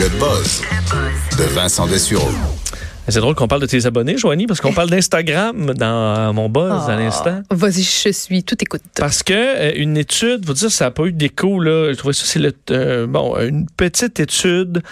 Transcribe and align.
Le 0.00 0.08
buzz 0.18 0.62
de 1.38 1.44
Vincent 1.54 1.86
Dessureau. 1.86 2.28
C'est 3.08 3.20
drôle 3.20 3.34
qu'on 3.34 3.48
parle 3.48 3.62
de 3.62 3.66
tes 3.66 3.86
abonnés, 3.86 4.16
Joanie, 4.16 4.46
parce 4.46 4.60
qu'on 4.60 4.72
parle 4.72 4.90
d'Instagram 4.90 5.72
dans 5.74 6.32
mon 6.34 6.48
buzz 6.48 6.88
à 6.88 6.92
Ah. 6.92 6.96
l'instant. 6.96 7.42
Vas-y, 7.50 7.82
je 7.82 8.10
suis 8.12 8.44
tout 8.44 8.56
écoute. 8.60 8.82
Parce 8.96 9.22
que 9.22 9.32
euh, 9.34 9.72
une 9.76 9.96
étude, 9.96 10.44
vous 10.46 10.52
dire, 10.52 10.70
ça 10.70 10.84
n'a 10.86 10.90
pas 10.90 11.04
eu 11.04 11.12
d'écho 11.12 11.58
là. 11.60 11.92
Je 11.92 11.96
trouvais 11.98 12.14
ça 12.14 12.24
c'est 12.26 12.38
le 12.38 12.52
euh, 12.70 13.06
bon 13.06 13.36
une 13.38 13.66
petite 13.76 14.20
étude 14.20 14.82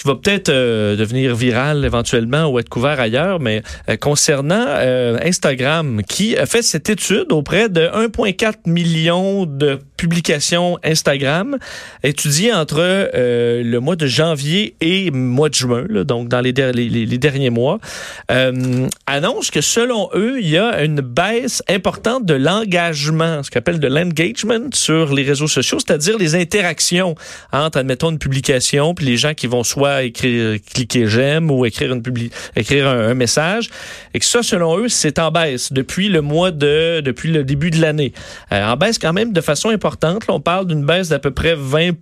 qui 0.00 0.06
va 0.06 0.14
peut-être 0.14 0.48
euh, 0.48 0.94
devenir 0.94 1.34
virale 1.34 1.84
éventuellement 1.84 2.46
ou 2.46 2.60
être 2.60 2.68
couvert 2.68 3.00
ailleurs, 3.00 3.40
mais 3.40 3.62
euh, 3.88 3.96
concernant 3.96 4.64
euh, 4.68 5.18
Instagram, 5.24 6.02
qui 6.08 6.36
a 6.36 6.46
fait 6.46 6.62
cette 6.62 6.88
étude 6.88 7.32
auprès 7.32 7.68
de 7.68 7.80
1,4 7.80 8.54
million 8.66 9.44
de 9.44 9.80
publications 9.96 10.78
Instagram, 10.84 11.58
étudiées 12.04 12.52
entre 12.54 12.76
euh, 12.80 13.64
le 13.64 13.80
mois 13.80 13.96
de 13.96 14.06
janvier 14.06 14.76
et 14.80 15.10
mois 15.10 15.48
de 15.48 15.54
juin, 15.54 15.84
là, 15.88 16.04
donc 16.04 16.28
dans 16.28 16.40
les- 16.40 16.52
les- 16.52 16.88
les 17.06 17.18
derniers 17.18 17.50
mois, 17.50 17.80
euh, 18.30 18.86
annonce 19.08 19.50
que 19.50 19.60
selon 19.60 20.10
eux, 20.14 20.38
il 20.40 20.48
y 20.48 20.58
a 20.58 20.84
une 20.84 21.00
baisse 21.00 21.64
importante 21.68 22.24
de 22.24 22.34
l'engagement, 22.34 23.42
ce 23.42 23.50
qu'on 23.50 23.58
appelle 23.58 23.80
de 23.80 23.88
l'engagement 23.88 24.68
sur 24.72 25.12
les 25.12 25.24
réseaux 25.24 25.48
sociaux, 25.48 25.78
c'est-à-dire 25.84 26.16
les 26.18 26.36
interactions 26.36 27.16
entre, 27.52 27.78
admettons, 27.78 28.10
une 28.10 28.18
publication, 28.20 28.94
puis 28.94 29.04
les 29.06 29.16
gens 29.16 29.34
qui 29.34 29.48
vont 29.48 29.64
soit 29.64 29.87
écrire, 30.02 30.58
cliquer 30.72 31.06
j'aime 31.06 31.50
ou 31.50 31.64
écrire 31.66 31.92
une 31.92 32.02
publi 32.02 32.30
écrire 32.56 32.88
un, 32.88 33.08
un 33.08 33.14
message, 33.14 33.70
et 34.14 34.18
que 34.18 34.24
ça, 34.24 34.42
selon 34.42 34.78
eux, 34.78 34.88
c'est 34.88 35.18
en 35.18 35.30
baisse 35.30 35.72
depuis 35.72 36.08
le 36.08 36.20
mois 36.22 36.50
de, 36.50 37.00
depuis 37.00 37.30
le 37.30 37.44
début 37.44 37.70
de 37.70 37.80
l'année. 37.80 38.12
Euh, 38.52 38.64
en 38.64 38.76
baisse 38.76 38.98
quand 38.98 39.12
même 39.12 39.32
de 39.32 39.40
façon 39.40 39.68
importante. 39.70 40.26
Là, 40.26 40.34
on 40.34 40.40
parle 40.40 40.66
d'une 40.66 40.84
baisse 40.84 41.08
d'à 41.08 41.18
peu 41.18 41.30
près 41.30 41.54
20 41.56 41.92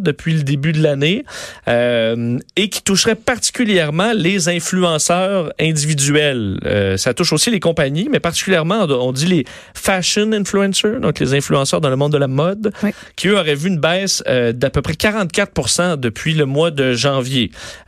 depuis 0.00 0.34
le 0.34 0.42
début 0.42 0.72
de 0.72 0.82
l'année 0.82 1.24
euh, 1.68 2.38
et 2.56 2.68
qui 2.68 2.82
toucherait 2.82 3.14
particulièrement 3.14 4.12
les 4.14 4.48
influenceurs 4.48 5.52
individuels. 5.60 6.58
Euh, 6.64 6.96
ça 6.96 7.14
touche 7.14 7.32
aussi 7.32 7.50
les 7.50 7.60
compagnies, 7.60 8.08
mais 8.10 8.20
particulièrement, 8.20 8.86
on 8.88 9.12
dit 9.12 9.26
les 9.26 9.44
fashion 9.74 10.32
influencers, 10.32 11.00
donc 11.00 11.18
les 11.18 11.34
influenceurs 11.34 11.80
dans 11.80 11.90
le 11.90 11.96
monde 11.96 12.12
de 12.12 12.18
la 12.18 12.28
mode, 12.28 12.72
Oui. 12.82 12.90
qui 13.16 13.28
eux 13.28 13.36
auraient 13.38 13.54
vu 13.54 13.68
une 13.68 13.78
baisse 13.80 14.22
d'à 14.26 14.70
peu 14.70 14.82
près 14.82 14.94
44% 14.94 15.96
depuis 15.96 16.34
le 16.34 16.46
mois 16.46 16.70
de 16.70 16.92
janvier. 16.92 17.17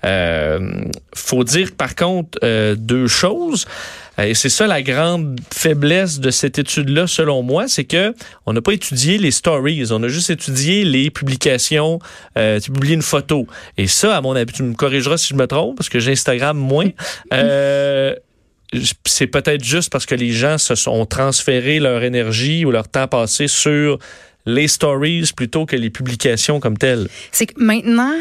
Euh, 0.05 0.83
faut 1.15 1.45
dire 1.45 1.73
par 1.77 1.95
contre 1.95 2.39
euh, 2.43 2.75
deux 2.77 3.07
choses. 3.07 3.67
Euh, 4.19 4.25
Et 4.25 4.35
c'est 4.35 4.49
ça 4.49 4.67
la 4.67 4.83
grande 4.83 5.41
faiblesse 5.53 6.21
de 6.21 6.31
cette 6.31 6.59
étude-là, 6.59 7.07
selon 7.07 7.43
moi, 7.43 7.69
c'est 7.69 7.85
que 7.85 8.15
on 8.47 8.53
n'a 8.53 8.61
pas 8.61 8.73
étudié 8.73 9.19
les 9.19 9.31
stories, 9.31 9.85
on 9.91 10.03
a 10.03 10.09
juste 10.09 10.31
étudié 10.31 10.85
les 10.85 11.11
publications. 11.11 11.99
Euh, 12.37 12.61
tu 12.61 12.71
publies 12.71 12.95
une 12.95 13.03
photo. 13.03 13.47
Et 13.77 13.87
ça, 13.87 14.17
à 14.17 14.21
mon 14.21 14.37
avis, 14.37 14.53
tu 14.53 14.63
me 14.63 14.75
corrigeras 14.75 15.17
si 15.17 15.29
je 15.29 15.35
me 15.35 15.47
trompe, 15.47 15.77
parce 15.77 15.89
que 15.89 15.99
j'ai 16.01 16.13
Instagram 16.13 16.57
moins. 16.57 16.91
Euh, 17.33 18.15
c'est 19.05 19.27
peut-être 19.27 19.65
juste 19.65 19.91
parce 19.91 20.07
que 20.07 20.15
les 20.15 20.31
gens 20.31 20.59
se 20.59 20.75
sont 20.75 21.07
transférés 21.07 21.81
leur 21.81 22.03
énergie 22.03 22.65
ou 22.65 22.71
leur 22.71 22.89
temps 22.89 23.09
passé 23.09 23.49
sur 23.49 23.99
les 24.47 24.69
stories 24.69 25.31
plutôt 25.35 25.67
que 25.67 25.77
les 25.77 25.91
publications 25.91 26.61
comme 26.61 26.77
telles. 26.77 27.09
C'est 27.33 27.47
que 27.47 27.55
maintenant, 27.63 28.15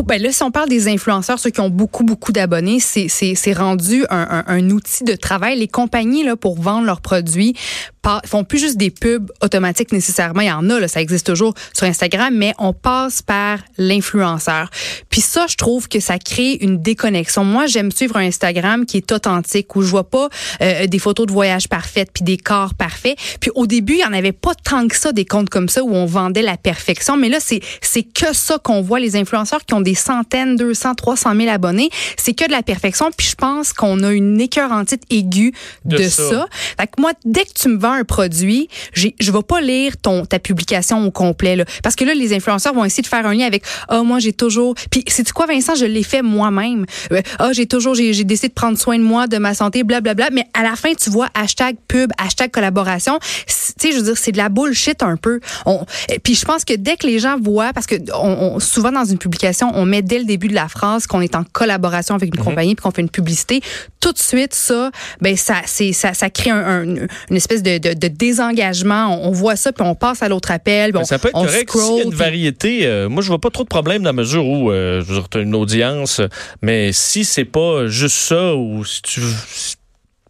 pour- 0.00 0.06
ben 0.06 0.20
là, 0.22 0.32
si 0.32 0.42
on 0.42 0.50
parle 0.50 0.68
des 0.68 0.88
influenceurs, 0.88 1.38
ceux 1.38 1.50
qui 1.50 1.60
ont 1.60 1.68
beaucoup, 1.70 2.04
beaucoup 2.04 2.32
d'abonnés, 2.32 2.80
c'est, 2.80 3.08
c'est, 3.08 3.34
c'est 3.34 3.52
rendu 3.52 4.04
un, 4.10 4.26
un- 4.30 4.44
un 4.46 4.70
outil 4.70 5.04
de 5.04 5.14
travail. 5.14 5.58
Les 5.58 5.68
compagnies, 5.68 6.24
là, 6.24 6.36
pour 6.36 6.60
vendre 6.60 6.86
leurs 6.86 7.00
produits, 7.02 7.54
pas, 8.02 8.22
font 8.24 8.44
plus 8.44 8.58
juste 8.58 8.78
des 8.78 8.90
pubs 8.90 9.30
automatiques 9.42 9.92
nécessairement. 9.92 10.40
Il 10.40 10.46
y 10.46 10.52
en 10.52 10.70
a, 10.70 10.80
là, 10.80 10.88
ça 10.88 11.02
existe 11.02 11.26
toujours 11.26 11.52
sur 11.74 11.86
Instagram, 11.86 12.34
mais 12.34 12.54
on 12.58 12.72
passe 12.72 13.20
par 13.20 13.58
l'influenceur. 13.76 14.70
Puis 15.10 15.20
ça, 15.20 15.44
je 15.48 15.56
trouve 15.56 15.86
que 15.86 16.00
ça 16.00 16.18
crée 16.18 16.54
une 16.62 16.80
déconnexion. 16.80 17.44
Moi, 17.44 17.66
j'aime 17.66 17.92
suivre 17.92 18.16
un 18.16 18.24
Instagram 18.26 18.86
qui 18.86 18.96
est 18.96 19.12
authentique, 19.12 19.76
où 19.76 19.82
je 19.82 19.88
vois 19.88 20.08
pas 20.08 20.30
euh, 20.62 20.86
des 20.86 20.98
photos 20.98 21.26
de 21.26 21.32
voyage 21.32 21.68
parfaites, 21.68 22.08
puis 22.12 22.24
des 22.24 22.38
corps 22.38 22.74
parfaits. 22.74 23.18
Puis 23.38 23.50
au 23.54 23.66
début, 23.66 23.94
il 23.94 24.00
y 24.00 24.04
en 24.04 24.14
avait 24.14 24.32
pas 24.32 24.54
tant 24.54 24.88
que 24.88 24.96
ça, 24.96 25.12
des 25.12 25.26
comptes 25.26 25.50
comme 25.50 25.68
ça, 25.68 25.84
où 25.84 25.94
on 25.94 26.06
vendait 26.06 26.40
la 26.42 26.56
perfection. 26.56 27.18
Mais 27.18 27.28
là, 27.28 27.38
c'est, 27.38 27.60
c'est 27.82 28.02
que 28.02 28.32
ça 28.34 28.58
qu'on 28.58 28.80
voit, 28.80 28.98
les 28.98 29.16
influenceurs 29.16 29.64
qui 29.66 29.74
ont 29.74 29.82
des 29.82 29.89
centaines, 29.94 30.56
200, 30.56 30.94
300 30.94 31.34
000 31.36 31.48
abonnés. 31.50 31.90
C'est 32.16 32.34
que 32.34 32.46
de 32.46 32.52
la 32.52 32.62
perfection. 32.62 33.10
Puis 33.16 33.28
je 33.28 33.34
pense 33.34 33.72
qu'on 33.72 34.02
a 34.02 34.12
une 34.12 34.40
écœurantite 34.40 35.02
aiguë 35.10 35.52
De 35.84 35.96
de, 35.98 36.02
ça. 36.08 36.28
ça. 36.28 36.46
Fait 36.78 36.86
que 36.86 37.00
moi, 37.00 37.12
dès 37.24 37.44
que 37.44 37.52
tu 37.54 37.68
me 37.68 37.78
vends 37.78 37.92
un 37.92 38.04
produit, 38.04 38.68
j'ai- 38.94 39.14
je 39.20 39.30
vais 39.32 39.42
pas 39.42 39.60
lire 39.60 39.96
ton 39.96 40.24
ta 40.24 40.38
publication 40.38 41.04
au 41.06 41.10
complet 41.10 41.56
là, 41.56 41.64
parce 41.82 41.96
que 41.96 42.04
là 42.04 42.14
les 42.14 42.32
influenceurs 42.34 42.74
vont 42.74 42.84
essayer 42.84 43.02
de 43.02 43.06
faire 43.08 43.26
un 43.26 43.34
lien 43.34 43.46
avec 43.46 43.64
ah 43.88 44.02
moi 44.02 44.18
j'ai 44.18 44.32
toujours 44.32 44.74
puis 44.90 45.04
c'est 45.08 45.30
quoi 45.32 45.46
Vincent, 45.46 45.74
je 45.74 45.84
l'ai 45.86 46.02
fait 46.02 46.22
moi-même. 46.22 46.86
Euh, 47.12 47.20
Ah 47.38 47.50
j'ai 47.52 47.66
toujours 47.66 47.94
j'ai 47.94 48.12
j'ai 48.12 48.24
décidé 48.24 48.48
de 48.48 48.52
prendre 48.54 48.78
soin 48.78 48.98
de 48.98 49.02
moi, 49.02 49.26
de 49.26 49.38
ma 49.38 49.54
santé, 49.54 49.82
blablabla, 49.84 50.28
mais 50.32 50.44
à 50.54 50.62
la 50.62 50.76
fin 50.76 50.92
tu 50.94 51.10
vois 51.10 51.28
hashtag 51.34 51.76
pub, 51.88 52.10
hashtag 52.18 52.50
collaboration, 52.50 53.18
tu 53.46 53.54
sais 53.78 53.92
je 53.92 53.96
veux 53.98 54.02
dire 54.04 54.16
c'est 54.18 54.32
de 54.32 54.36
la 54.38 54.48
bullshit 54.48 55.02
un 55.02 55.16
peu. 55.16 55.40
On 55.66 55.84
puis 56.22 56.34
je 56.34 56.44
pense 56.44 56.64
que 56.64 56.74
dès 56.74 56.96
que 56.96 57.06
les 57.06 57.18
gens 57.18 57.38
voient 57.40 57.72
parce 57.72 57.86
que 57.86 57.96
on, 58.14 58.54
on- 58.56 58.60
souvent 58.60 58.92
dans 58.92 59.04
une 59.04 59.18
publication, 59.18 59.69
on 59.74 59.84
met 59.84 60.02
dès 60.02 60.18
le 60.18 60.24
début 60.24 60.48
de 60.48 60.54
la 60.54 60.68
phrase 60.68 61.06
qu'on 61.06 61.20
est 61.20 61.34
en 61.34 61.44
collaboration 61.44 62.14
avec 62.14 62.34
une 62.34 62.42
compagnie 62.42 62.74
puis 62.74 62.82
qu'on 62.82 62.90
fait 62.90 63.02
une 63.02 63.10
publicité, 63.10 63.60
tout 64.00 64.12
de 64.12 64.18
suite 64.18 64.54
ça 64.54 64.90
ben 65.20 65.36
ça 65.36 65.56
c'est 65.66 65.92
ça 65.92 66.14
ça 66.14 66.30
crée 66.30 66.50
un, 66.50 66.58
un- 66.82 67.06
une 67.30 67.36
espèce 67.36 67.62
de, 67.62 67.78
de, 67.78 67.94
de 67.94 68.08
désengagement. 68.08 69.08
On, 69.22 69.28
on 69.28 69.30
voit 69.32 69.56
ça 69.56 69.72
puis 69.72 69.84
on 69.86 69.94
passe 69.94 70.22
à 70.22 70.28
l'autre 70.28 70.50
appel. 70.50 70.92
puis 70.92 71.00
on, 71.00 71.04
ça 71.04 71.18
peut 71.18 71.28
être 71.28 71.36
on 71.36 71.44
correct 71.44 71.70
s'il 71.72 71.96
y 71.96 72.00
a 72.00 72.04
une 72.04 72.14
variété. 72.14 72.86
euh, 72.86 73.08
moi, 73.08 73.22
je 73.22 73.28
vois 73.28 73.40
pas 73.40 73.50
trop 73.50 73.62
de 73.64 73.68
problème 73.68 74.02
dans 74.02 74.08
la 74.08 74.12
mesure 74.14 74.46
où 74.46 74.70
euh, 74.70 75.00
je 75.02 75.06
veux 75.12 75.14
dire, 75.20 75.28
t'as 75.28 75.40
une 75.40 75.54
audience, 75.54 76.20
mais 76.62 76.92
si 76.92 77.24
c'est 77.24 77.44
pas 77.44 77.86
juste 77.86 78.16
ça 78.16 78.54
ou 78.54 78.84
si 78.84 79.02
tu 79.02 79.20
si- 79.48 79.76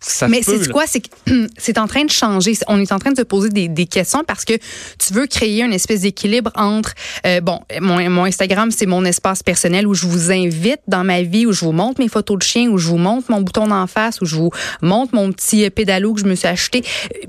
ça 0.00 0.28
Mais 0.28 0.42
c'est 0.42 0.70
quoi? 0.70 0.84
C'est 0.86 1.02
c'est 1.58 1.78
en 1.78 1.86
train 1.86 2.04
de 2.04 2.10
changer. 2.10 2.54
On 2.68 2.80
est 2.80 2.92
en 2.92 2.98
train 2.98 3.12
de 3.12 3.18
se 3.18 3.22
poser 3.22 3.50
des, 3.50 3.68
des 3.68 3.86
questions 3.86 4.24
parce 4.26 4.44
que 4.44 4.54
tu 4.98 5.12
veux 5.12 5.26
créer 5.26 5.62
une 5.62 5.74
espèce 5.74 6.02
d'équilibre 6.02 6.50
entre, 6.54 6.94
euh, 7.26 7.40
bon, 7.40 7.60
mon, 7.80 8.08
mon 8.08 8.24
Instagram, 8.24 8.70
c'est 8.70 8.86
mon 8.86 9.04
espace 9.04 9.42
personnel 9.42 9.86
où 9.86 9.94
je 9.94 10.06
vous 10.06 10.32
invite 10.32 10.80
dans 10.88 11.04
ma 11.04 11.22
vie, 11.22 11.44
où 11.46 11.52
je 11.52 11.64
vous 11.64 11.72
montre 11.72 12.00
mes 12.00 12.08
photos 12.08 12.38
de 12.38 12.42
chien, 12.42 12.68
où 12.68 12.78
je 12.78 12.88
vous 12.88 12.96
montre 12.96 13.30
mon 13.30 13.42
bouton 13.42 13.66
d'en 13.66 13.86
face, 13.86 14.20
où 14.20 14.24
je 14.24 14.36
vous 14.36 14.50
montre 14.80 15.14
mon 15.14 15.32
petit 15.32 15.64
euh, 15.64 15.70
pédalo 15.70 16.14
que 16.14 16.20
je 16.20 16.26
me 16.26 16.34
suis 16.34 16.48
acheté, 16.48 16.82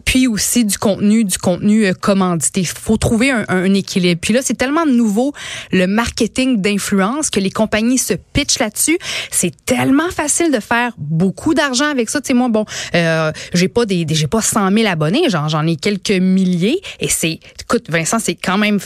puis 0.06 0.28
aussi 0.28 0.64
du 0.64 0.78
contenu, 0.78 1.26
du 1.26 1.38
contenu 1.38 1.86
euh, 1.86 1.94
commandité. 1.94 2.62
Il 2.62 2.68
faut 2.68 2.98
trouver 2.98 3.32
un, 3.32 3.46
un 3.50 3.74
équilibre. 3.74 4.20
Puis 4.22 4.34
là, 4.34 4.42
c'est 4.42 4.58
tellement 4.58 4.86
nouveau, 4.86 5.34
le 5.72 5.88
marketing 5.88 6.62
d'influence, 6.62 7.30
que 7.30 7.40
les 7.40 7.52
compagnies 7.52 7.98
se 7.98 8.14
pitchent 8.14 8.60
là-dessus. 8.60 8.98
C'est 9.30 9.54
tellement 9.66 10.10
facile 10.10 10.52
de 10.52 10.60
faire 10.60 10.94
beaucoup 10.98 11.54
d'argent 11.54 11.90
avec 11.90 12.10
ça. 12.10 12.22
Tu 12.22 12.28
sais, 12.28 12.34
moi, 12.34 12.50
bon, 12.50 12.61
euh, 12.96 13.32
j'ai 13.54 13.68
pas 13.68 13.86
des, 13.86 14.06
des- 14.06 14.16
j'ai 14.16 14.28
pas 14.28 14.42
100 14.42 14.72
000 14.72 14.88
abonnés, 14.88 15.24
j'en, 15.30 15.48
j'en 15.48 15.66
ai 15.68 15.76
quelques 15.76 16.12
milliers. 16.12 16.82
Et 17.00 17.08
c'est, 17.10 17.40
écoute, 17.62 17.86
Vincent, 17.90 18.20
c'est 18.20 18.36
quand 18.36 18.58
même 18.58 18.80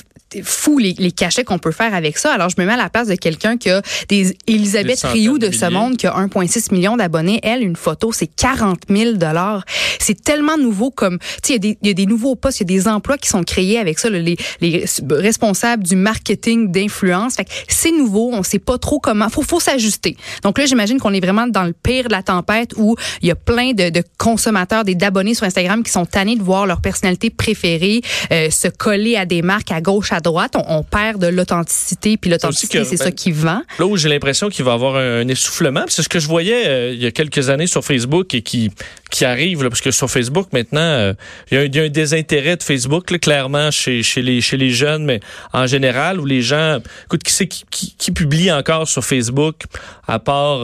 fou 0.43 0.79
les, 0.79 0.93
les 0.97 1.11
cachets 1.13 1.45
qu'on 1.45 1.59
peut 1.59 1.71
faire 1.71 1.93
avec 1.93 2.17
ça. 2.17 2.33
Alors, 2.33 2.49
je 2.49 2.55
me 2.57 2.65
mets 2.65 2.73
à 2.73 2.77
la 2.77 2.89
place 2.89 3.07
de 3.07 3.15
quelqu'un 3.15 3.55
qui 3.57 3.69
a 3.69 3.81
des 4.09 4.35
Elisabeth 4.47 5.01
Des 5.03 5.07
Rioux 5.07 5.37
de 5.37 5.49
ce 5.51 5.65
milliers. 5.65 5.77
monde 5.77 5.97
qui 5.97 6.07
a 6.07 6.11
1,6 6.13 6.73
million 6.73 6.97
d'abonnés. 6.97 7.39
Elle, 7.43 7.61
une 7.63 7.77
photo, 7.77 8.11
c'est 8.11 8.27
40 8.27 8.79
000 8.89 9.13
dollars. 9.13 9.63
C'est 9.99 10.21
tellement 10.21 10.57
nouveau 10.57 10.91
comme, 10.91 11.19
tu 11.19 11.25
sais, 11.43 11.53
il 11.53 11.53
y 11.53 11.55
a 11.55 11.59
des- 11.59 11.77
il 11.83 11.87
y, 11.87 11.91
a 11.91 11.93
des 11.93 12.05
nouveaux 12.05 12.35
postes, 12.35 12.59
il 12.59 12.69
y 12.69 12.75
a 12.75 12.77
des 12.79 12.87
emplois 12.89 13.17
qui 13.17 13.29
sont 13.29 13.43
créés 13.43 13.79
avec 13.79 13.97
ça, 13.97 14.09
là, 14.09 14.19
les, 14.19 14.35
les 14.59 14.83
responsables 15.09 15.83
du 15.83 15.95
marketing 15.95 16.69
d'influence. 16.71 17.35
Fait 17.35 17.45
que 17.45 17.51
c'est 17.69 17.91
nouveau, 17.91 18.31
on 18.33 18.43
sait 18.43 18.59
pas 18.59 18.77
trop 18.77 18.99
comment. 18.99 19.29
Faut, 19.29 19.41
faut 19.43 19.59
s'ajuster. 19.61 20.17
Donc 20.43 20.57
là, 20.57 20.65
j'imagine 20.65 20.99
qu'on 20.99 21.13
est 21.13 21.21
vraiment 21.21 21.47
dans 21.47 21.63
le 21.63 21.73
pire 21.73 22.05
de 22.05 22.11
la 22.13 22.23
tempête 22.23 22.71
où 22.75 22.95
il 23.21 23.27
y 23.29 23.31
a 23.31 23.35
plein 23.35 23.64
de, 23.73 23.89
de 23.89 24.03
consommateurs, 24.17 24.83
des 24.83 24.95
d'abonnés 24.95 25.33
sur 25.33 25.45
Instagram 25.45 25.83
qui 25.83 25.91
sont 25.91 26.05
tannés 26.05 26.35
de 26.35 26.43
voir 26.43 26.65
leur 26.65 26.81
personnalité 26.81 27.29
préférée 27.29 28.01
euh, 28.31 28.49
se 28.49 28.67
coller 28.67 29.15
à 29.15 29.25
des 29.25 29.41
marques 29.41 29.71
à 29.71 29.81
gauche, 29.81 30.11
à 30.11 30.19
droite. 30.19 30.53
On, 30.55 30.77
on 30.79 30.83
perd 30.83 31.19
de 31.21 31.27
l'authenticité, 31.27 32.17
puis 32.17 32.29
l'authenticité, 32.29 32.83
c'est 32.85 32.97
ça 32.97 33.05
ben, 33.05 33.13
qui 33.13 33.31
vend. 33.31 33.61
Là 33.79 33.85
où 33.85 33.97
j'ai 33.97 34.09
l'impression 34.09 34.49
qu'il 34.49 34.65
va 34.65 34.71
y 34.71 34.73
avoir 34.73 34.95
un, 34.95 35.21
un 35.21 35.27
essoufflement, 35.27 35.83
c'est 35.87 36.03
ce 36.03 36.09
que 36.09 36.19
je 36.19 36.27
voyais 36.27 36.67
euh, 36.67 36.93
il 36.93 37.01
y 37.01 37.05
a 37.05 37.11
quelques 37.11 37.49
années 37.49 37.67
sur 37.67 37.83
Facebook 37.83 38.33
et 38.33 38.41
qui 38.41 38.71
qui 39.11 39.23
arrive, 39.23 39.63
là, 39.63 39.69
parce 39.69 39.81
que 39.81 39.91
sur 39.91 40.09
Facebook 40.09 40.47
maintenant, 40.51 40.81
euh, 40.81 41.13
il 41.51 41.55
y, 41.55 41.57
a 41.57 41.61
un- 41.61 41.65
il 41.65 41.75
y 41.75 41.79
a 41.79 41.83
un 41.83 41.89
désintérêt 41.89 42.57
de 42.57 42.63
Facebook 42.63 43.11
là, 43.11 43.19
clairement 43.19 43.71
chez, 43.71 44.03
chez 44.03 44.21
les 44.21 44.41
chez 44.41 44.57
les 44.57 44.71
jeunes, 44.71 45.05
mais 45.05 45.19
en 45.53 45.67
général 45.67 46.19
où 46.19 46.25
les 46.25 46.41
gens, 46.41 46.79
écoute, 47.05 47.23
qui 47.23 47.31
c'est 47.31 47.47
qui, 47.47 47.63
qui, 47.69 47.95
qui 47.97 48.11
publie 48.11 48.51
encore 48.51 48.87
sur 48.87 49.05
Facebook 49.05 49.63
à 50.07 50.19
part 50.19 50.59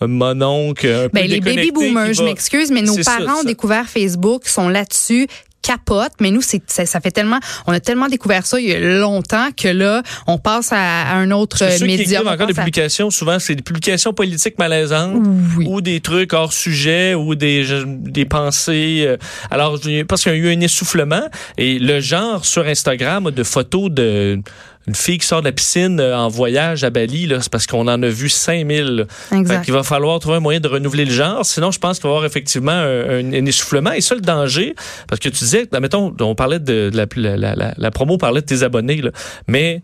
un 0.00 1.08
peu 1.08 1.08
Ben, 1.12 1.26
les 1.26 1.40
baby 1.40 1.70
boomers, 1.72 2.14
je 2.14 2.22
m'excuse, 2.22 2.70
mais 2.70 2.82
nos 2.82 3.00
ça, 3.02 3.16
parents 3.18 3.40
ont 3.40 3.44
découvert 3.44 3.86
Facebook, 3.88 4.46
sont 4.46 4.68
là-dessus 4.68 5.26
capote, 5.60 6.12
mais 6.20 6.30
nous, 6.30 6.40
c'est, 6.40 6.62
ça, 6.68 6.86
ça 6.86 6.98
fait 7.00 7.10
tellement, 7.10 7.40
on 7.66 7.72
a 7.72 7.80
tellement 7.80 8.06
découvert 8.08 8.46
ça 8.46 8.58
il 8.58 8.68
y 8.68 8.72
a 8.74 8.78
longtemps 8.78 9.48
que 9.54 9.68
là, 9.68 10.02
on 10.26 10.38
passe 10.38 10.72
à, 10.72 11.02
à 11.02 11.16
un 11.16 11.30
autre 11.32 11.58
que 11.58 11.64
euh, 11.64 11.70
ceux 11.76 11.84
qui 11.86 11.96
média. 11.98 12.20
encore 12.20 12.46
des 12.46 12.52
à- 12.58 12.62
publications, 12.62 13.10
souvent, 13.10 13.38
c'est 13.38 13.56
des 13.56 13.62
publications 13.62 14.14
politiques 14.14 14.58
malaisantes 14.58 15.20
Oui. 15.58 15.66
ou 15.68 15.80
des 15.82 16.00
trucs 16.00 16.32
hors 16.32 16.52
sujet 16.54 17.14
ou 17.14 17.34
des, 17.34 17.66
des 17.86 18.24
pensées. 18.24 19.04
euh, 19.06 19.16
Alors, 19.50 19.78
parce 20.08 20.22
qu'il 20.22 20.32
y 20.32 20.36
a 20.36 20.38
eu 20.38 20.52
un 20.56 20.60
essoufflement 20.60 21.26
et 21.58 21.78
le 21.78 22.00
genre 22.00 22.46
sur 22.46 22.64
Instagram 22.66 23.30
de 23.30 23.42
photos 23.42 23.90
de 23.90 24.40
une 24.88 24.94
fille 24.94 25.18
qui 25.18 25.26
sort 25.26 25.40
de 25.40 25.46
la 25.46 25.52
piscine 25.52 26.00
euh, 26.00 26.16
en 26.16 26.28
voyage 26.28 26.82
à 26.82 26.90
Bali, 26.90 27.26
là, 27.26 27.40
c'est 27.40 27.52
parce 27.52 27.66
qu'on 27.66 27.86
en 27.86 28.02
a 28.02 28.08
vu 28.08 28.28
5000. 28.28 29.06
Exact. 29.32 29.64
Il 29.68 29.72
va 29.72 29.82
falloir 29.82 30.18
trouver 30.18 30.36
un 30.36 30.40
moyen 30.40 30.60
de 30.60 30.68
renouveler 30.68 31.04
le 31.04 31.12
genre. 31.12 31.44
Sinon, 31.44 31.70
je 31.70 31.78
pense 31.78 31.98
qu'il 31.98 32.08
va 32.08 32.14
y 32.14 32.16
avoir 32.16 32.26
effectivement 32.26 32.72
un, 32.72 33.32
un, 33.32 33.46
essoufflement. 33.46 33.92
Et 33.92 34.00
ça, 34.00 34.14
le 34.14 34.20
danger, 34.20 34.74
parce 35.06 35.20
que 35.20 35.28
tu 35.28 35.44
disais, 35.44 35.68
mettons, 35.80 36.14
on 36.20 36.34
parlait 36.34 36.58
de, 36.58 36.90
de 36.90 36.96
la, 36.96 37.06
la, 37.36 37.54
la, 37.54 37.74
la, 37.76 37.90
promo 37.90 38.18
parlait 38.18 38.40
de 38.40 38.46
tes 38.46 38.62
abonnés, 38.62 39.02
là, 39.02 39.10
mais 39.46 39.82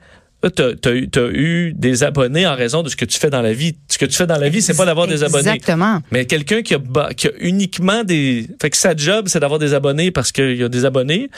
tu 0.50 0.62
as, 0.62 1.28
eu 1.32 1.72
des 1.74 2.04
abonnés 2.04 2.46
en 2.46 2.54
raison 2.54 2.82
de 2.82 2.88
ce 2.88 2.96
que 2.96 3.04
tu 3.04 3.18
fais 3.18 3.30
dans 3.30 3.42
la 3.42 3.52
vie. 3.52 3.76
Ce 3.88 3.98
que 3.98 4.04
tu 4.04 4.14
fais 4.14 4.26
dans 4.26 4.38
la 4.38 4.48
vie, 4.48 4.62
c'est 4.62 4.76
pas 4.76 4.84
d'avoir 4.84 5.06
des 5.06 5.22
abonnés. 5.22 5.50
Exactement. 5.50 6.00
Mais 6.10 6.26
quelqu'un 6.26 6.62
qui 6.62 6.74
a, 6.74 6.80
qui 7.16 7.28
a 7.28 7.30
uniquement 7.40 8.04
des... 8.04 8.46
Fait 8.60 8.70
que 8.70 8.76
sa 8.76 8.94
job, 8.96 9.26
c'est 9.28 9.40
d'avoir 9.40 9.58
des 9.58 9.74
abonnés 9.74 10.10
parce 10.10 10.32
qu'il 10.32 10.56
y 10.56 10.62
a 10.62 10.68
des 10.68 10.84
abonnés. 10.84 11.30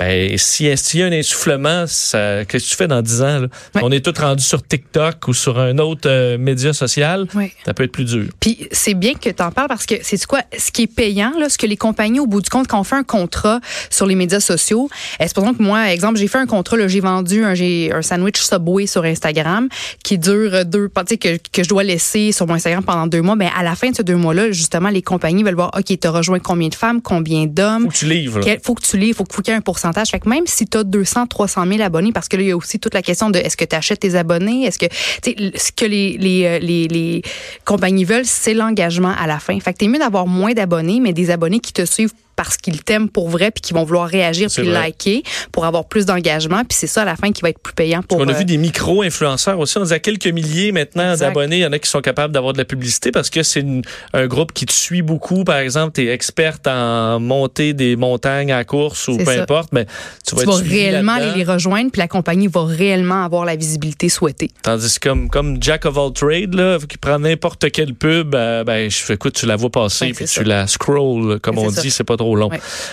Ben, 0.00 0.36
s'il 0.36 0.66
y 0.66 1.02
a 1.02 1.06
un 1.06 1.12
essoufflement, 1.12 1.84
qu'est-ce 1.84 2.46
que 2.48 2.58
tu 2.58 2.74
fais 2.74 2.88
dans 2.88 3.00
10 3.00 3.22
ans? 3.22 3.38
Là? 3.42 3.48
On 3.80 3.92
est 3.92 4.04
tous 4.04 4.20
rendus 4.20 4.42
sur 4.42 4.60
TikTok 4.66 5.28
ou 5.28 5.34
sur 5.34 5.60
un 5.60 5.78
autre 5.78 6.08
euh, 6.10 6.36
média 6.36 6.72
social. 6.72 7.28
Ça 7.64 7.74
peut 7.74 7.84
être 7.84 7.92
plus 7.92 8.04
dur. 8.04 8.26
Puis 8.40 8.68
c'est 8.72 8.94
bien 8.94 9.14
que 9.14 9.30
tu 9.30 9.42
en 9.42 9.52
parles 9.52 9.68
parce 9.68 9.86
que 9.86 9.94
c'est 10.02 10.24
quoi? 10.26 10.40
Ce 10.58 10.72
qui 10.72 10.82
est 10.82 10.86
payant, 10.88 11.32
là, 11.38 11.48
ce 11.48 11.56
que 11.56 11.66
les 11.66 11.76
compagnies, 11.76 12.18
au 12.18 12.26
bout 12.26 12.40
du 12.40 12.50
compte, 12.50 12.66
quand 12.66 12.80
on 12.80 12.84
fait 12.84 12.96
un 12.96 13.04
contrat 13.04 13.60
sur 13.88 14.06
les 14.06 14.16
médias 14.16 14.40
sociaux, 14.40 14.90
est 15.20 15.28
ce 15.28 15.34
que 15.34 15.62
moi, 15.62 15.92
exemple, 15.92 16.18
j'ai 16.18 16.26
fait 16.26 16.38
un 16.38 16.46
contrat, 16.46 16.76
j'ai 16.88 17.00
vendu 17.00 17.44
un, 17.44 17.54
un 17.54 18.02
sandwich 18.02 18.40
Subway 18.40 18.86
sur 18.86 19.04
Instagram 19.04 19.68
qui 20.02 20.18
dure 20.18 20.64
deux, 20.64 20.90
tu 21.06 21.18
que, 21.18 21.36
que 21.52 21.62
je 21.62 21.68
dois 21.68 21.84
laisser 21.84 22.32
sur 22.32 22.48
mon 22.48 22.54
Instagram 22.54 22.82
pendant 22.82 23.06
deux 23.06 23.22
mois. 23.22 23.36
Ben, 23.36 23.50
à 23.56 23.62
la 23.62 23.76
fin 23.76 23.90
de 23.90 23.94
ces 23.94 24.02
deux 24.02 24.16
mois-là, 24.16 24.50
justement, 24.50 24.88
les 24.88 25.02
compagnies 25.02 25.44
veulent 25.44 25.54
voir, 25.54 25.70
OK, 25.76 25.84
tu 25.84 26.06
as 26.06 26.10
rejoint 26.10 26.40
combien 26.40 26.68
de 26.68 26.74
femmes, 26.74 27.00
combien 27.00 27.46
d'hommes? 27.46 27.84
Faut 27.84 27.90
que 27.90 27.94
tu 27.94 28.06
livres. 28.06 28.40
faut 28.64 28.74
que 28.74 28.82
tu 28.82 28.96
livres, 28.96 29.18
faut, 29.18 29.24
faut 29.30 29.42
qu'il 29.42 29.52
y 29.52 29.54
ait 29.54 29.58
un 29.58 29.60
pourcentage 29.60 29.83
fait 29.92 30.26
même 30.26 30.46
si 30.46 30.66
tu 30.66 30.78
as 30.78 30.84
200, 30.84 31.26
300 31.26 31.66
000 31.66 31.82
abonnés, 31.82 32.12
parce 32.12 32.28
que 32.28 32.36
là, 32.36 32.42
il 32.42 32.48
y 32.48 32.52
a 32.52 32.56
aussi 32.56 32.78
toute 32.78 32.94
la 32.94 33.02
question 33.02 33.30
de 33.30 33.38
est-ce 33.38 33.56
que 33.56 33.64
tu 33.64 33.76
achètes 33.76 34.00
tes 34.00 34.14
abonnés? 34.14 34.64
Est-ce 34.64 34.78
que, 34.78 34.86
ce 35.24 35.72
que 35.72 35.84
euh, 35.84 36.58
les 36.58 37.22
compagnies 37.64 38.04
veulent, 38.04 38.24
c'est 38.24 38.54
l'engagement 38.54 39.14
à 39.18 39.26
la 39.26 39.38
fin. 39.38 39.58
Fait 39.60 39.72
que 39.72 39.78
t'es 39.78 39.88
mieux 39.88 39.98
d'avoir 39.98 40.26
moins 40.26 40.52
d'abonnés, 40.52 41.00
mais 41.00 41.12
des 41.12 41.30
abonnés 41.30 41.60
qui 41.60 41.72
te 41.72 41.84
suivent 41.84 42.12
parce 42.36 42.56
qu'ils 42.56 42.82
t'aiment 42.82 43.08
pour 43.08 43.28
vrai 43.28 43.50
puis 43.50 43.60
qu'ils 43.60 43.76
vont 43.76 43.84
vouloir 43.84 44.08
réagir 44.08 44.48
puis 44.54 44.66
liker 44.66 45.22
pour 45.52 45.64
avoir 45.64 45.86
plus 45.86 46.06
d'engagement 46.06 46.64
puis 46.64 46.76
c'est 46.78 46.86
ça 46.86 47.02
à 47.02 47.04
la 47.04 47.16
fin 47.16 47.32
qui 47.32 47.42
va 47.42 47.50
être 47.50 47.58
plus 47.58 47.74
payant 47.74 48.02
pour 48.02 48.18
on 48.18 48.28
a 48.28 48.32
vu 48.32 48.42
euh, 48.42 48.44
des 48.44 48.56
micro-influenceurs 48.56 49.58
aussi. 49.58 49.78
On 49.78 49.90
a 49.90 49.98
quelques 49.98 50.26
milliers 50.26 50.72
maintenant 50.72 51.16
d'abonnés 51.16 51.56
il 51.56 51.62
y 51.62 51.66
en 51.66 51.72
a 51.72 51.78
qui 51.78 51.88
sont 51.88 52.00
capables 52.00 52.32
d'avoir 52.32 52.52
de 52.52 52.58
la 52.58 52.64
publicité 52.64 53.10
parce 53.10 53.30
que 53.30 53.42
c'est 53.42 53.64
un 54.12 54.26
groupe 54.26 54.52
qui 54.52 54.66
te 54.66 54.72
suit 54.72 55.02
beaucoup. 55.02 55.44
Par 55.44 55.58
exemple 55.58 55.92
tu 55.94 56.06
es 56.06 56.12
experte 56.12 56.66
en 56.66 57.20
monter 57.20 57.72
des 57.72 57.96
montagnes 57.96 58.52
à 58.52 58.64
course 58.64 59.08
ou 59.08 59.16
peu 59.16 59.30
importe 59.30 59.72
mais 59.72 59.86
tu, 60.26 60.34
vas, 60.34 60.54
réellement 60.56 61.12
aller 61.12 61.32
les 61.36 61.44
rejoindre 61.44 61.90
puis 61.90 62.00
la 62.00 62.08
compagnie 62.08 62.48
va 62.48 62.64
réellement 62.64 63.24
avoir 63.24 63.44
la 63.44 63.56
visibilité 63.56 64.08
souhaitée. 64.08 64.50
Tandis 64.62 64.98
que 64.98 65.08
comme 65.08 65.28
comme 65.28 65.58
Jack 65.60 65.84
of 65.84 65.98
all 65.98 66.12
trade 66.12 66.54
là 66.54 66.78
qui 66.88 66.96
prend 66.96 67.18
n'importe 67.18 67.70
quelle 67.70 67.94
pub 67.94 68.34
euh, 68.34 68.64
ben 68.64 68.90
je 68.90 69.12
écoute 69.12 69.34
tu 69.34 69.46
la 69.46 69.56
vois 69.56 69.70
passer 69.70 70.12
puis 70.12 70.24
tu 70.26 70.42
la 70.44 70.66
scroll 70.66 71.38
comme 71.40 71.58
on 71.58 71.70
dit 71.70 71.90
c'est 71.90 72.04
pas 72.04 72.16
long. 72.34 72.50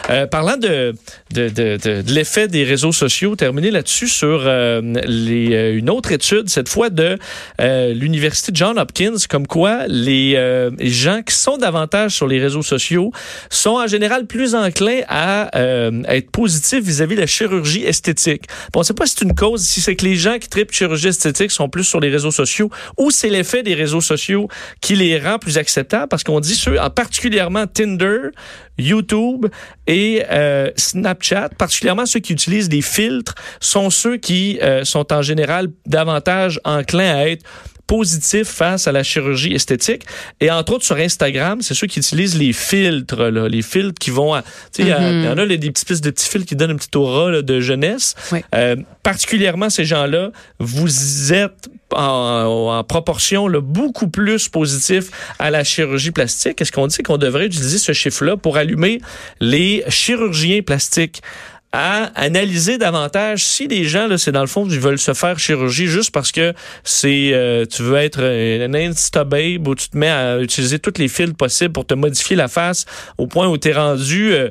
Euh, 0.10 0.28
parlant 0.28 0.58
de, 0.58 0.94
de, 1.32 1.50
de, 1.50 1.78
de, 1.78 2.04
l'effet 2.12 2.48
des 2.48 2.64
réseaux 2.64 2.92
sociaux, 2.92 3.36
terminer 3.36 3.72
là-dessus 3.72 4.08
sur 4.08 4.44
euh, 4.46 4.82
les, 5.06 5.54
euh, 5.54 5.78
une 5.78 5.90
autre 5.90 6.12
étude, 6.12 6.50
cette 6.50 6.70
fois 6.70 6.90
de 6.90 7.18
l'Université 7.60 8.52
John 8.54 8.78
Hopkins, 8.78 9.16
comme 9.30 9.48
quoi 9.48 9.88
les, 9.88 10.36
gens 10.82 11.22
qui 11.26 11.36
sont 11.36 11.58
davantage 11.58 12.16
sur 12.16 12.28
les 12.28 12.40
réseaux 12.40 12.62
sociaux 12.62 13.12
sont 13.50 13.72
en 13.72 13.88
général 13.88 14.26
plus 14.26 14.56
enclins 14.56 15.02
à, 15.08 15.50
être 15.54 16.32
positifs 16.32 16.84
vis-à-vis 16.84 17.16
de 17.16 17.22
la 17.22 17.28
chirurgie 17.28 17.84
esthétique. 17.84 18.44
Bon, 18.74 18.80
on 18.80 18.82
ne 18.82 18.86
sait 18.86 18.94
pas 18.94 19.06
si 19.06 19.16
c'est 19.18 19.26
une 19.26 19.36
cause, 19.36 19.62
si 19.62 19.80
c'est 19.80 19.96
que 19.96 20.06
les 20.06 20.16
gens 20.16 20.38
qui 20.40 20.50
tripent 20.50 20.72
chirurgie 20.72 21.08
esthétique 21.08 21.52
sont 21.52 21.70
plus 21.70 21.84
sur 21.84 22.00
les 22.00 22.10
réseaux 22.10 22.32
sociaux 22.32 22.70
ou 22.98 23.12
c'est 23.12 23.30
l'effet 23.30 23.64
des 23.64 23.74
réseaux 23.74 24.02
sociaux 24.02 24.48
qui 24.82 24.96
les 24.96 25.20
rend 25.20 25.40
plus 25.40 25.58
acceptables 25.58 26.08
parce 26.10 26.24
qu'on 26.24 26.40
dit 26.40 26.56
ceux, 26.56 26.80
en 26.80 26.90
particulièrement 26.90 27.68
Tinder, 27.68 28.32
YouTube 28.82 29.48
et 29.88 30.24
euh, 30.32 30.72
Snapchat, 30.76 31.50
particulièrement 31.58 32.06
ceux 32.06 32.20
qui 32.20 32.34
utilisent 32.34 32.70
des 32.70 32.82
filtres, 32.82 33.36
sont 33.60 33.90
ceux 33.90 34.18
qui 34.18 34.60
euh, 34.62 34.84
sont 34.84 35.12
en 35.14 35.22
général 35.22 35.68
davantage 35.86 36.60
enclins 36.64 37.16
à 37.16 37.26
être 37.28 37.46
positifs 37.92 38.48
face 38.48 38.88
à 38.88 38.94
la 38.94 39.04
chirurgie 39.04 39.54
esthétique. 39.54 40.04
Et 40.40 40.50
entre 40.50 40.72
autres 40.76 40.86
sur 40.86 40.96
Instagram, 40.96 41.62
c'est 41.62 41.74
ceux 41.74 41.88
qui 41.88 42.00
utilisent 42.00 42.38
les 42.38 42.54
filtres, 42.54 43.30
là, 43.30 43.50
les 43.50 43.62
filtres 43.62 44.00
qui 44.00 44.12
vont 44.12 44.34
à... 44.34 44.44
Tu 44.44 44.48
sais, 44.72 44.84
il 44.84 44.88
y, 44.88 45.28
en 45.28 45.38
a 45.38 45.46
des 45.46 45.58
petites 45.58 45.90
pistes 45.90 46.04
de 46.06 46.10
petits 46.10 46.30
filtres 46.30 46.48
qui 46.48 46.56
donnent 46.56 46.72
un 46.72 46.78
petit 46.78 46.96
aura 46.96 47.42
de 47.42 47.60
jeunesse. 47.60 48.16
Euh, 48.56 48.78
particulièrement 49.04 49.70
ces 49.70 49.84
gens-là, 49.84 50.32
vous 50.60 51.34
êtes 51.34 51.68
en, 51.94 52.82
proportion 52.88 53.50
là, 53.50 53.60
beaucoup 53.60 54.08
plus 54.08 54.48
positif 54.48 55.12
à 55.38 55.52
la 55.52 55.66
chirurgie 55.66 56.12
plastique. 56.12 56.62
Est-ce 56.62 56.72
qu'on 56.72 56.88
dit 56.88 57.04
qu'on 57.04 57.18
devrait 57.18 57.48
utiliser 57.48 57.78
ce 57.78 57.92
chiffre-là 57.92 58.38
pour 58.38 58.56
allumer 58.56 59.02
les 59.42 59.84
chirurgiens 59.90 60.62
plastiques? 60.62 61.22
À 61.74 62.12
analyser 62.16 62.78
davantage 62.78 63.46
si 63.46 63.68
les 63.68 63.86
gens 63.86 64.08
là 64.08 64.18
c'est 64.18 64.34
dans 64.34 64.42
le 64.42 64.48
fond 64.48 64.68
ils 64.68 64.80
veulent 64.80 65.00
se 65.00 65.14
faire 65.14 65.40
chirurgie 65.40 65.88
juste 65.88 66.12
parce 66.12 66.34
que 66.34 66.54
c'est 66.84 67.32
euh, 67.34 67.66
tu 67.66 67.82
veux 67.82 67.96
être 67.96 68.22
un 68.22 68.74
insta 68.74 69.24
babe 69.24 69.68
où 69.68 69.76
tu 69.76 69.88
te 69.90 69.98
mets 69.98 70.10
à 70.10 70.40
utiliser 70.40 70.80
toutes 70.80 70.98
les 70.98 71.08
fils 71.08 71.34
possibles 71.34 71.72
pour 71.72 71.86
te 71.86 71.94
modifier 71.94 72.36
la 72.36 72.50
face 72.50 72.86
au 73.18 73.28
point 73.28 73.48
où 73.48 73.58
tu 73.58 73.70
es 73.70 73.74
rendu 73.74 74.34
euh, 74.34 74.50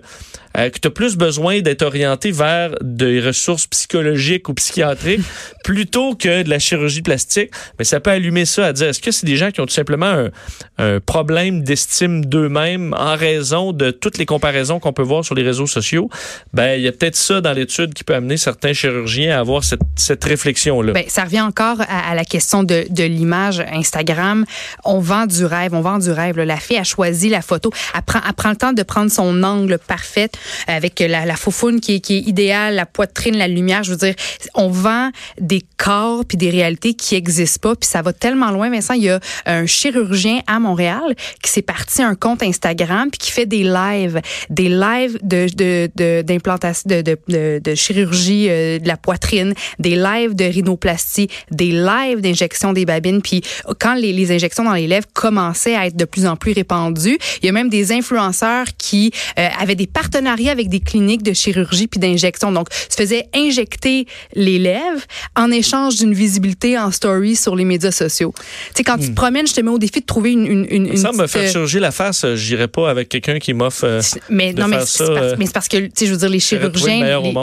euh, 0.57 0.69
que 0.69 0.79
tu 0.81 0.89
as 0.89 0.91
plus 0.91 1.17
besoin 1.17 1.61
d'être 1.61 1.83
orienté 1.83 2.33
vers 2.33 2.75
des 2.81 3.21
ressources 3.21 3.69
psychologiques 3.69 4.49
ou 4.49 4.55
psychiatriques 4.55 5.21
plutôt 5.65 6.17
que 6.17 6.43
de 6.43 6.51
la 6.51 6.59
chirurgie 6.59 7.03
plastique. 7.03 7.51
Mais 7.79 7.85
ça 7.85 8.01
peut 8.01 8.11
allumer 8.11 8.45
ça 8.45 8.67
à 8.67 8.73
dire, 8.73 8.89
est-ce 8.89 9.01
que 9.01 9.13
c'est 9.13 9.27
des 9.27 9.37
gens 9.37 9.53
qui 9.53 9.61
ont 9.61 9.67
tout 9.67 9.75
simplement 9.75 10.07
un, 10.07 10.31
un 10.79 10.99
problème 10.99 11.63
d'estime 11.63 12.25
d'eux-mêmes 12.25 12.95
en 12.99 13.15
raison 13.15 13.73
de 13.73 13.93
toutes 13.93 14.19
les 14.19 14.27
comparaisons 14.27 14.81
qu'on 14.81 14.93
peut 14.93 15.03
voir 15.03 15.25
sur 15.25 15.37
les 15.37 15.45
réseaux 15.45 15.69
sociaux? 15.69 16.11
Ben, 16.53 16.75
il 16.75 16.83
y 16.83 16.89
a 16.89 16.93
peut-être 16.93 17.10
ça 17.17 17.41
dans 17.41 17.53
l'étude 17.53 17.95
qui 17.95 18.05
peut 18.05 18.15
amener 18.15 18.37
certains 18.37 18.73
chirurgiens 18.73 19.37
à 19.37 19.41
avoir 19.41 19.62
cette, 19.65 20.25
réflexion-là. 20.25 20.93
Ben, 20.93 21.05
ça 21.09 21.25
revient 21.25 21.41
encore 21.41 21.79
à, 21.81 22.15
la 22.15 22.25
question 22.25 22.62
de, 22.62 22.87
l'image 23.03 23.61
Instagram. 23.73 24.45
On 24.85 25.01
vend 25.01 25.27
du 25.27 25.45
rêve, 25.45 25.75
on 25.75 25.81
vend 25.81 25.99
du 25.99 26.11
rêve. 26.11 26.39
La 26.39 26.57
fille 26.57 26.79
a 26.79 26.85
choisi 26.85 27.29
la 27.29 27.43
photo, 27.43 27.73
elle 27.95 28.03
prend, 28.03 28.51
le 28.51 28.57
temps 28.57 28.73
de 28.73 28.83
prendre 28.83 29.11
son 29.11 29.43
angle 29.43 29.79
parfait 29.79 30.31
avec 30.67 31.01
la, 31.01 31.25
la 31.25 31.35
qui 31.81 31.95
est, 31.95 32.11
idéale, 32.11 32.75
la 32.75 32.87
poitrine, 32.87 33.37
la 33.37 33.49
lumière. 33.49 33.83
Je 33.83 33.93
veux 33.93 33.97
dire, 33.97 34.15
on 34.55 34.69
vend 34.69 35.11
des 35.41 35.62
corps 35.77 36.25
puis 36.25 36.37
des 36.37 36.51
réalités 36.51 36.95
qui 36.95 37.15
existent 37.15 37.69
pas. 37.69 37.77
Puis 37.77 37.89
ça 37.89 38.03
va 38.03 38.12
tellement 38.12 38.50
loin, 38.50 38.71
Vincent. 38.71 38.95
Il 38.95 39.05
y 39.05 39.11
a 39.11 39.21
un 39.47 39.67
chirurgien 39.67 40.40
à 40.47 40.59
Montréal 40.59 41.14
qui 41.43 41.50
s'est 41.50 41.62
parti 41.62 42.02
un 42.02 42.14
compte 42.14 42.43
Instagram 42.43 43.11
puis 43.11 43.19
qui 43.19 43.31
fait 43.31 43.47
des 43.47 43.64
lives, 43.64 44.21
des 44.49 44.69
lives 44.69 45.19
d'implantation, 45.23 46.83
de, 46.87 47.00
de, 47.02 47.16
de, 47.28 47.61
de, 47.62 47.75
chirurgie 47.75 48.47
euh, 48.49 48.78
de 48.78 48.88
la 48.88 48.97
poitrine, 48.97 49.54
des 49.78 49.97
lives 49.97 50.35
de 50.35 50.45
rhinoplastie, 50.45 51.28
des 51.50 51.71
lives 51.71 52.21
d'injection 52.21 52.73
des 52.73 52.85
babines. 52.85 53.23
Puis 53.23 53.42
quand 53.78 53.95
les, 53.95 54.12
les 54.12 54.33
injections 54.33 54.64
dans 54.64 54.75
les 54.75 54.87
lèvres 54.87 55.07
commençaient 55.12 55.76
à 55.76 55.87
être 55.87 55.97
de 55.97 56.04
plus 56.04 56.26
en 56.26 56.37
plus 56.37 56.52
répandues, 56.52 57.19
il 57.42 57.47
y 57.47 57.49
a 57.49 57.52
même 57.52 57.69
des 57.69 57.92
influenceurs 57.92 58.66
qui 58.78 59.12
euh, 59.38 59.49
avaient 59.59 59.75
des 59.75 59.87
partenaires 59.87 60.30
avec 60.50 60.69
des 60.69 60.80
cliniques 60.80 61.23
de 61.23 61.33
chirurgie 61.33 61.87
puis 61.87 62.00
d'injection. 62.00 62.52
Donc, 62.52 62.69
tu 62.71 62.97
faisais 62.97 63.26
injecter 63.35 64.07
les 64.35 64.59
lèvres 64.59 65.02
en 65.37 65.50
échange 65.50 65.97
d'une 65.97 66.14
visibilité 66.14 66.78
en 66.78 66.90
story 66.90 67.37
sur 67.37 67.57
les 67.57 67.64
médias 67.64 67.90
sociaux. 67.90 68.33
Tu 68.37 68.42
sais, 68.76 68.85
quand 68.85 68.97
tu 68.97 69.07
te 69.07 69.11
hmm. 69.11 69.14
promènes, 69.14 69.47
je 69.47 69.54
te 69.54 69.61
mets 69.61 69.71
au 69.71 69.78
défi 69.78 70.00
de 70.00 70.07
trouver 70.07 70.33
une... 70.33 70.47
une, 70.47 70.66
une 70.71 70.97
ça 70.97 71.12
me 71.12 71.26
faire 71.26 71.50
chirurgier 71.50 71.80
la 71.80 71.90
face, 71.90 72.25
euh, 72.25 72.37
j'irai 72.37 72.69
pas 72.69 72.90
avec 72.90 73.09
quelqu'un 73.09 73.38
qui 73.38 73.54
m'offre 73.54 73.85
euh, 73.85 74.00
mais, 74.28 74.52
non, 74.52 74.69
mais 74.69 74.78
c'est 74.87 75.07
parce, 75.07 75.38
mais 75.38 75.47
parce 75.52 75.69
que, 75.69 75.76
tu 75.78 75.90
sais, 75.95 76.07
je 76.07 76.12
veux 76.12 76.19
dire, 76.19 76.28
les 76.28 76.40
chirurgiens, 76.40 76.89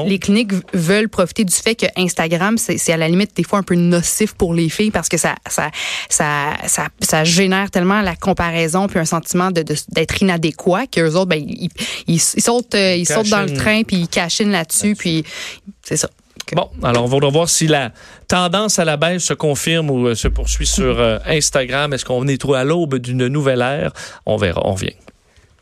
les, 0.06 0.20
cliniques 0.20 0.52
veulent 0.74 1.10
profiter 1.10 1.44
du 1.44 1.54
fait 1.54 1.76
que 1.76 1.86
Instagram, 1.96 2.58
c'est 2.58 2.92
à 2.92 2.98
la 2.98 3.08
limite 3.08 3.36
des 3.36 3.44
fois 3.44 3.60
un 3.60 3.64
peu 3.64 3.76
nocif 3.76 4.34
pour 4.34 4.54
les 4.54 4.70
filles 4.70 4.92
parce 4.92 5.10
que 5.10 5.18
ça, 5.18 5.36
ça, 5.48 5.70
ça, 6.10 6.54
ça, 6.66 6.88
ça 7.02 7.24
génère 7.24 7.72
tellement 7.72 8.02
la 8.02 8.16
comparaison 8.16 8.88
puis 8.88 9.00
un 9.00 9.06
sentiment 9.06 9.52
de 9.52 9.64
d'être 9.90 10.22
inadéquat 10.22 10.88
qu'eux 10.88 11.14
autres, 11.16 11.30
ben, 11.30 11.44
ils, 11.48 11.70
ils, 12.08 12.20
sautent 12.20 12.72
dans 12.72 13.46
le 13.46 13.54
train, 13.54 13.84
puis 13.84 13.98
il 13.98 14.08
cachine 14.08 14.52
là-dessus, 14.52 14.96
puis 14.96 15.24
c'est 15.84 15.98
ça. 15.98 16.10
Bon, 16.54 16.70
alors 16.82 17.04
on 17.04 17.08
va 17.08 17.30
voir 17.30 17.50
si 17.50 17.68
la 17.68 17.92
tendance 18.28 18.80
à 18.80 18.86
la 18.86 18.96
baisse 18.96 19.24
se 19.24 19.34
confirme 19.34 19.90
ou 19.90 20.08
euh, 20.08 20.16
se 20.16 20.30
poursuit 20.30 20.66
sur 20.66 21.00
euh, 21.00 21.18
Instagram. 21.26 21.94
Est-ce 21.94 22.06
qu'on 22.06 22.28
est 22.28 22.40
trop 22.40 22.54
à 22.54 22.64
l'aube 22.64 23.00
d'une 23.00 23.28
nouvelle 23.28 23.62
ère? 23.62 23.92
On 24.26 24.38
verra, 24.38 24.62
on 24.66 24.74
vient. 24.74 24.94